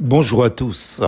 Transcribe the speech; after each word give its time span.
Bonjour 0.00 0.44
à 0.44 0.50
tous. 0.50 1.00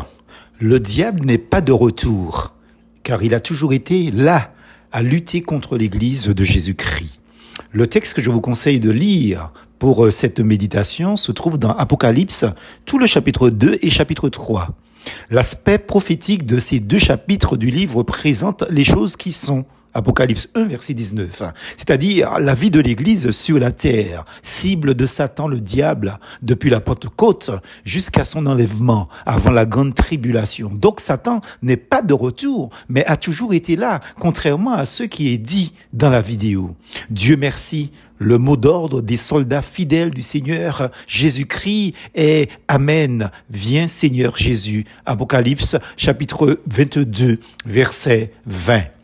Le 0.58 0.80
diable 0.80 1.26
n'est 1.26 1.36
pas 1.36 1.60
de 1.60 1.72
retour, 1.72 2.54
car 3.02 3.22
il 3.22 3.34
a 3.34 3.40
toujours 3.40 3.74
été 3.74 4.10
là 4.10 4.54
à 4.92 5.02
lutter 5.02 5.42
contre 5.42 5.76
l'Église 5.76 6.28
de 6.28 6.42
Jésus-Christ. 6.42 7.20
Le 7.72 7.86
texte 7.86 8.14
que 8.14 8.22
je 8.22 8.30
vous 8.30 8.40
conseille 8.40 8.80
de 8.80 8.90
lire 8.90 9.52
pour 9.78 10.06
euh, 10.06 10.10
cette 10.10 10.40
méditation 10.40 11.16
se 11.18 11.32
trouve 11.32 11.58
dans 11.58 11.76
Apocalypse, 11.76 12.46
tout 12.86 12.98
le 12.98 13.06
chapitre 13.06 13.50
2 13.50 13.78
et 13.82 13.90
chapitre 13.90 14.30
3. 14.30 14.70
L'aspect 15.30 15.78
prophétique 15.78 16.46
de 16.46 16.58
ces 16.58 16.80
deux 16.80 16.98
chapitres 16.98 17.58
du 17.58 17.70
livre 17.70 18.02
présente 18.04 18.64
les 18.70 18.84
choses 18.84 19.18
qui 19.18 19.32
sont 19.32 19.66
Apocalypse 19.94 20.48
1, 20.54 20.64
verset 20.64 20.94
19. 20.94 21.42
C'est-à-dire 21.76 22.38
la 22.38 22.54
vie 22.54 22.70
de 22.70 22.80
l'Église 22.80 23.30
sur 23.30 23.58
la 23.58 23.70
terre, 23.70 24.24
cible 24.42 24.94
de 24.94 25.06
Satan 25.06 25.48
le 25.48 25.60
diable 25.60 26.18
depuis 26.42 26.70
la 26.70 26.80
Pentecôte 26.80 27.50
jusqu'à 27.84 28.24
son 28.24 28.46
enlèvement 28.46 29.08
avant 29.26 29.50
la 29.50 29.66
grande 29.66 29.94
tribulation. 29.94 30.70
Donc 30.72 31.00
Satan 31.00 31.40
n'est 31.62 31.76
pas 31.76 32.02
de 32.02 32.14
retour, 32.14 32.70
mais 32.88 33.04
a 33.06 33.16
toujours 33.16 33.54
été 33.54 33.76
là, 33.76 34.00
contrairement 34.18 34.74
à 34.74 34.86
ce 34.86 35.02
qui 35.02 35.32
est 35.32 35.38
dit 35.38 35.72
dans 35.92 36.10
la 36.10 36.22
vidéo. 36.22 36.76
Dieu 37.10 37.36
merci, 37.36 37.90
le 38.18 38.38
mot 38.38 38.56
d'ordre 38.56 39.00
des 39.00 39.16
soldats 39.16 39.62
fidèles 39.62 40.10
du 40.10 40.22
Seigneur 40.22 40.90
Jésus-Christ 41.06 41.94
est 42.14 42.50
Amen. 42.66 43.30
Viens 43.50 43.88
Seigneur 43.88 44.36
Jésus. 44.36 44.84
Apocalypse 45.06 45.76
chapitre 45.96 46.60
22 46.66 47.38
verset 47.64 48.32
20. 48.46 48.97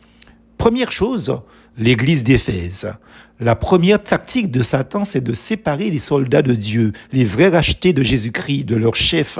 Première 0.65 0.91
chose, 0.91 1.41
l'église 1.77 2.23
d'Éphèse. 2.23 2.91
La 3.39 3.55
première 3.55 4.01
tactique 4.01 4.49
de 4.49 4.63
Satan, 4.63 5.05
c'est 5.05 5.21
de 5.21 5.33
séparer 5.33 5.91
les 5.91 5.99
soldats 5.99 6.41
de 6.41 6.55
Dieu, 6.55 6.91
les 7.11 7.23
vrais 7.23 7.49
rachetés 7.49 7.93
de 7.93 8.01
Jésus-Christ, 8.01 8.63
de 8.63 8.75
leur 8.75 8.95
chef, 8.95 9.37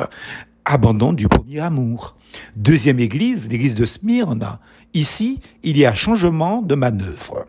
abandon 0.66 1.14
du 1.14 1.28
premier 1.28 1.62
amour. 1.62 2.16
Deuxième 2.56 3.00
église, 3.00 3.48
l'église 3.50 3.74
de 3.74 3.86
Smyrne. 3.86 4.60
Ici, 4.94 5.40
il 5.64 5.80
y 5.80 5.88
a 5.88 5.96
changement 5.96 6.62
de 6.62 6.76
manœuvre. 6.76 7.48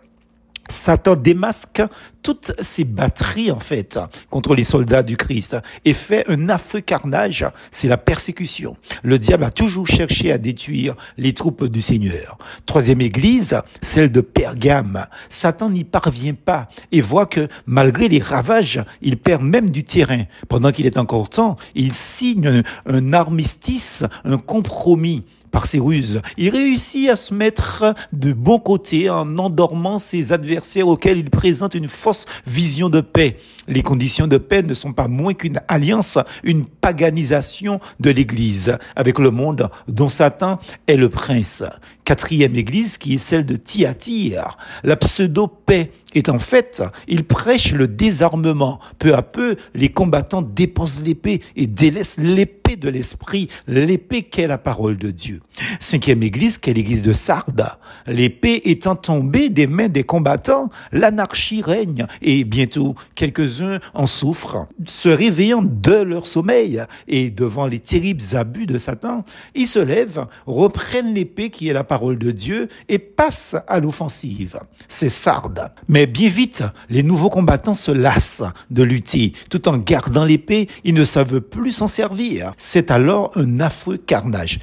Satan 0.69 1.17
démasque 1.17 1.83
toutes 2.22 2.53
ses 2.61 2.84
batteries 2.84 3.53
en 3.53 3.61
fait 3.61 4.00
contre 4.31 4.55
les 4.56 4.64
soldats 4.64 5.05
du 5.05 5.17
Christ 5.17 5.56
et 5.84 5.95
fait 5.95 6.25
un 6.28 6.48
affreux 6.48 6.81
carnage, 6.81 7.47
c'est 7.70 7.86
la 7.86 7.98
persécution. 7.98 8.77
Le 9.05 9.19
diable 9.19 9.44
a 9.44 9.50
toujours 9.50 9.87
cherché 9.87 10.33
à 10.33 10.39
détruire 10.39 10.97
les 11.19 11.34
troupes 11.34 11.67
du 11.67 11.81
Seigneur. 11.81 12.37
Troisième 12.67 13.00
église, 13.00 13.61
celle 13.81 14.11
de 14.11 14.20
Pergame. 14.20 15.06
Satan 15.28 15.70
n'y 15.70 15.84
parvient 15.84 16.34
pas 16.34 16.69
et 16.91 17.00
voit 17.00 17.27
que 17.27 17.48
malgré 17.67 18.09
les 18.09 18.20
ravages, 18.20 18.83
il 19.03 19.19
perd 19.19 19.42
même 19.42 19.70
du 19.70 19.84
terrain. 19.84 20.25
Pendant 20.48 20.72
qu'il 20.72 20.87
est 20.87 20.98
encore 20.98 21.28
temps, 21.28 21.56
il 21.77 21.92
signe 21.92 22.64
un 22.87 23.12
armistice, 23.12 24.05
un 24.25 24.39
compromis 24.39 25.25
par 25.56 25.64
ses 25.64 25.78
ruses. 25.78 26.20
Il 26.36 26.50
réussit 26.50 27.08
à 27.08 27.16
se 27.16 27.32
mettre 27.32 27.94
de 28.12 28.34
bon 28.34 28.58
côté 28.58 29.08
en 29.08 29.38
endormant 29.38 29.98
ses 29.98 30.34
adversaires 30.34 30.86
auxquels 30.86 31.16
il 31.16 31.30
présente 31.30 31.72
une 31.72 31.88
fausse 31.88 32.26
vision 32.46 32.90
de 32.90 33.00
paix. 33.00 33.38
Les 33.66 33.82
conditions 33.82 34.26
de 34.26 34.36
paix 34.36 34.62
ne 34.62 34.74
sont 34.74 34.92
pas 34.92 35.08
moins 35.08 35.32
qu'une 35.32 35.62
alliance, 35.66 36.18
une 36.44 36.66
paganisation 36.66 37.80
de 38.00 38.10
l'Église 38.10 38.76
avec 38.96 39.18
le 39.18 39.30
monde 39.30 39.70
dont 39.88 40.10
Satan 40.10 40.60
est 40.88 40.96
le 40.96 41.08
prince. 41.08 41.64
Quatrième 42.04 42.54
Église 42.54 42.98
qui 42.98 43.14
est 43.14 43.18
celle 43.18 43.46
de 43.46 43.56
Thyatire. 43.56 44.58
La 44.84 44.96
pseudo-paix 44.96 45.91
est 46.14 46.28
en 46.28 46.38
fait, 46.38 46.82
il 47.08 47.24
prêche 47.24 47.72
le 47.72 47.88
désarmement. 47.88 48.78
Peu 48.98 49.14
à 49.14 49.22
peu, 49.22 49.56
les 49.74 49.88
combattants 49.88 50.42
déposent 50.42 51.02
l'épée 51.02 51.41
et 51.56 51.66
délaissent 51.66 52.18
l'épée 52.18 52.76
de 52.76 52.88
l'esprit, 52.88 53.48
l'épée 53.66 54.22
qu'est 54.22 54.46
la 54.46 54.58
parole 54.58 54.98
de 54.98 55.10
Dieu. 55.10 55.41
Cinquième 55.80 56.22
église, 56.22 56.58
qu'est 56.58 56.75
l'église 56.75 57.02
de 57.02 57.12
Sarda. 57.12 57.78
L'épée 58.06 58.62
étant 58.64 58.94
tombée 58.94 59.48
des 59.48 59.66
mains 59.66 59.88
des 59.88 60.05
combattants, 60.05 60.69
l'anarchie 60.93 61.62
règne 61.62 62.06
et 62.22 62.44
bientôt 62.44 62.94
quelques-uns 63.15 63.78
en 63.94 64.06
souffrent. 64.06 64.66
Se 64.87 65.09
réveillant 65.09 65.62
de 65.62 66.03
leur 66.03 66.26
sommeil 66.26 66.82
et 67.09 67.31
devant 67.31 67.66
les 67.66 67.78
terribles 67.78 68.22
abus 68.34 68.66
de 68.66 68.78
Satan, 68.78 69.25
ils 69.54 69.66
se 69.66 69.78
lèvent, 69.78 70.26
reprennent 70.47 71.15
l'épée 71.15 71.50
qui 71.50 71.69
est 71.69 71.72
la 71.72 71.84
parole 71.84 72.19
de 72.19 72.31
Dieu 72.31 72.69
et 72.88 72.99
passent 72.99 73.56
à 73.66 73.81
l'offensive. 73.81 74.59
C'est 74.88 75.09
Sarda. 75.09 75.75
Mais 75.88 76.06
bien 76.06 76.28
vite, 76.28 76.65
les 76.91 77.03
nouveaux 77.03 77.31
combattants 77.31 77.75
se 77.75 77.91
lassent 77.91 78.44
de 78.70 78.82
lutter. 78.82 79.32
Tout 79.50 79.69
en 79.69 79.78
gardant 79.78 80.25
l'épée, 80.25 80.69
ils 80.84 80.94
ne 80.94 81.04
savent 81.04 81.41
plus 81.41 81.72
s'en 81.72 81.87
servir. 81.87 82.53
C'est 82.56 82.91
alors 82.91 83.32
un 83.37 83.60
affreux 83.60 83.97
carnage. 83.97 84.60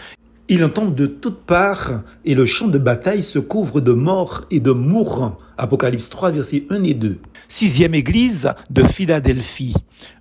Il 0.56 0.64
entend 0.64 0.86
de 0.86 1.08
toutes 1.08 1.48
parts 1.48 2.04
et 2.26 2.36
le 2.36 2.46
champ 2.46 2.68
de 2.68 2.78
bataille 2.78 3.24
se 3.24 3.40
couvre 3.40 3.82
de 3.82 3.92
morts 3.92 4.44
et 4.52 4.60
de 4.60 4.70
mourants. 4.70 5.40
Apocalypse 5.58 6.10
3, 6.10 6.32
versets 6.32 6.64
1 6.70 6.84
et 6.84 6.94
2. 6.94 7.20
Sixième 7.48 7.94
église 7.94 8.52
de 8.70 8.84
Philadelphie. 8.84 9.76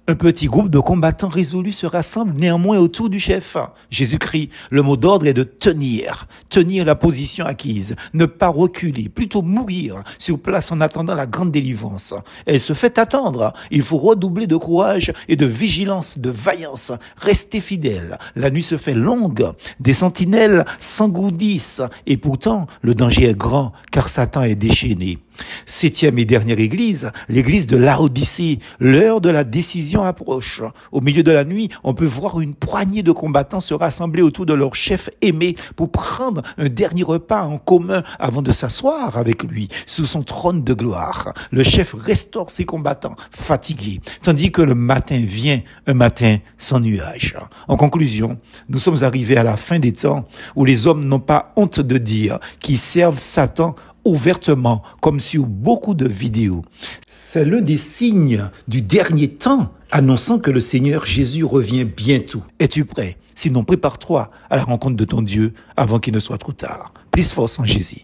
Un 0.08 0.16
petit 0.16 0.46
groupe 0.46 0.68
de 0.68 0.80
combattants 0.80 1.28
résolus 1.28 1.72
se 1.72 1.86
rassemble 1.86 2.32
néanmoins 2.36 2.78
autour 2.78 3.08
du 3.08 3.20
chef, 3.20 3.56
Jésus-Christ. 3.88 4.50
Le 4.70 4.82
mot 4.82 4.96
d'ordre 4.96 5.28
est 5.28 5.32
de 5.32 5.44
tenir, 5.44 6.26
tenir 6.48 6.84
la 6.84 6.96
position 6.96 7.46
acquise, 7.46 7.94
ne 8.12 8.26
pas 8.26 8.48
reculer, 8.48 9.08
plutôt 9.08 9.42
mourir 9.42 10.02
sur 10.18 10.40
place 10.40 10.72
en 10.72 10.80
attendant 10.80 11.14
la 11.14 11.26
grande 11.26 11.52
délivrance. 11.52 12.14
Elle 12.46 12.60
se 12.60 12.72
fait 12.72 12.98
attendre. 12.98 13.52
Il 13.70 13.82
faut 13.82 13.98
redoubler 13.98 14.48
de 14.48 14.56
courage 14.56 15.12
et 15.28 15.36
de 15.36 15.46
vigilance, 15.46 16.18
de 16.18 16.30
vaillance. 16.30 16.90
Rester 17.16 17.60
fidèle. 17.60 18.18
La 18.34 18.50
nuit 18.50 18.64
se 18.64 18.76
fait 18.76 18.94
longue. 18.94 19.52
Des 19.78 19.94
sentinelles 19.94 20.64
s'engourdissent. 20.80 21.82
Et 22.06 22.16
pourtant, 22.16 22.66
le 22.82 22.96
danger 22.96 23.30
est 23.30 23.38
grand, 23.38 23.72
car 23.92 24.08
Satan 24.08 24.42
est 24.42 24.56
déchaîné. 24.56 25.18
Septième 25.66 26.18
et 26.18 26.24
dernière 26.24 26.58
église, 26.58 27.10
l'église 27.28 27.66
de 27.66 27.76
Laodicée. 27.76 28.58
L'heure 28.80 29.20
de 29.20 29.30
la 29.30 29.44
décision 29.44 30.02
approche. 30.02 30.62
Au 30.90 31.00
milieu 31.00 31.22
de 31.22 31.32
la 31.32 31.44
nuit, 31.44 31.68
on 31.84 31.94
peut 31.94 32.06
voir 32.06 32.40
une 32.40 32.54
poignée 32.54 33.02
de 33.02 33.12
combattants 33.12 33.60
se 33.60 33.74
rassembler 33.74 34.22
autour 34.22 34.46
de 34.46 34.54
leur 34.54 34.74
chef 34.74 35.10
aimé 35.20 35.56
pour 35.76 35.90
prendre 35.90 36.42
un 36.58 36.68
dernier 36.68 37.02
repas 37.02 37.42
en 37.42 37.58
commun 37.58 38.02
avant 38.18 38.42
de 38.42 38.52
s'asseoir 38.52 39.16
avec 39.16 39.42
lui 39.44 39.68
sous 39.86 40.06
son 40.06 40.22
trône 40.22 40.64
de 40.64 40.74
gloire. 40.74 41.32
Le 41.50 41.62
chef 41.62 41.94
restaure 41.94 42.50
ses 42.50 42.64
combattants 42.64 43.16
fatigués, 43.30 44.00
tandis 44.22 44.52
que 44.52 44.62
le 44.62 44.74
matin 44.74 45.20
vient, 45.24 45.60
un 45.86 45.94
matin 45.94 46.38
sans 46.58 46.80
nuage. 46.80 47.36
En 47.68 47.76
conclusion, 47.76 48.38
nous 48.68 48.78
sommes 48.78 49.02
arrivés 49.02 49.36
à 49.36 49.42
la 49.42 49.56
fin 49.56 49.78
des 49.78 49.92
temps 49.92 50.26
où 50.56 50.64
les 50.64 50.86
hommes 50.86 51.04
n'ont 51.04 51.20
pas 51.20 51.52
honte 51.56 51.80
de 51.80 51.98
dire 51.98 52.38
qu'ils 52.60 52.78
servent 52.78 53.18
Satan 53.18 53.74
ouvertement, 54.04 54.82
comme 55.00 55.20
sur 55.20 55.46
beaucoup 55.46 55.94
de 55.94 56.06
vidéos. 56.08 56.64
C'est 57.06 57.44
l'un 57.44 57.60
des 57.60 57.76
signes 57.76 58.48
du 58.68 58.82
dernier 58.82 59.28
temps 59.28 59.72
annonçant 59.90 60.38
que 60.38 60.50
le 60.50 60.60
Seigneur 60.60 61.04
Jésus 61.04 61.44
revient 61.44 61.84
bientôt. 61.84 62.42
Es-tu 62.58 62.84
prêt? 62.84 63.18
Sinon, 63.34 63.64
prépare-toi 63.64 64.30
à 64.50 64.56
la 64.56 64.64
rencontre 64.64 64.96
de 64.96 65.04
ton 65.04 65.22
Dieu 65.22 65.54
avant 65.76 65.98
qu'il 65.98 66.14
ne 66.14 66.20
soit 66.20 66.38
trop 66.38 66.52
tard. 66.52 66.92
Plus 67.10 67.32
force 67.32 67.58
en 67.58 67.64
Jésus. 67.64 68.00